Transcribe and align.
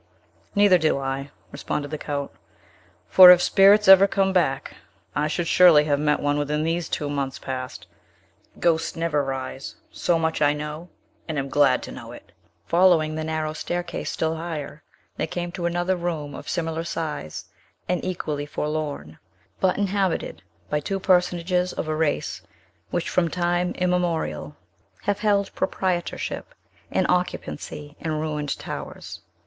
"Neither 0.55 0.79
do 0.79 0.97
I," 0.97 1.29
responded 1.51 1.91
the 1.91 1.97
Count; 1.99 2.31
"for, 3.07 3.29
if 3.29 3.39
spirits 3.39 3.87
ever 3.87 4.07
come 4.07 4.33
back, 4.33 4.75
I 5.15 5.27
should 5.27 5.45
surely 5.45 5.83
have 5.83 5.99
met 5.99 6.19
one 6.19 6.39
within 6.39 6.63
these 6.63 6.89
two 6.89 7.07
months 7.07 7.37
past. 7.37 7.85
Ghosts 8.59 8.95
never 8.95 9.23
rise! 9.23 9.75
So 9.91 10.17
much 10.17 10.41
I 10.41 10.53
know, 10.53 10.89
and 11.27 11.37
am 11.37 11.49
glad 11.49 11.83
to 11.83 11.91
know 11.91 12.13
it!" 12.13 12.31
Following 12.65 13.13
the 13.13 13.23
narrow 13.23 13.53
staircase 13.53 14.09
still 14.09 14.37
higher, 14.37 14.81
they 15.17 15.27
came 15.27 15.51
to 15.51 15.67
another 15.67 15.95
room 15.95 16.33
of 16.33 16.49
similar 16.49 16.83
size 16.83 17.45
and 17.87 18.03
equally 18.03 18.47
forlorn, 18.47 19.19
but 19.59 19.77
inhabited 19.77 20.41
by 20.67 20.79
two 20.79 20.99
personages 20.99 21.73
of 21.73 21.87
a 21.87 21.93
race 21.95 22.41
which 22.89 23.07
from 23.07 23.29
time 23.29 23.71
immemorial 23.75 24.55
have 25.03 25.19
held 25.19 25.53
proprietorship 25.53 26.55
and 26.89 27.05
occupancy 27.07 27.95
in 27.99 28.13
ruined 28.19 28.57
towers. 28.57 29.21